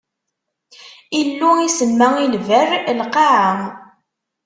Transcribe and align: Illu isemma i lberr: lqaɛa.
Illu 1.19 1.51
isemma 1.67 2.09
i 2.25 2.25
lberr: 2.35 2.71
lqaɛa. 2.99 3.51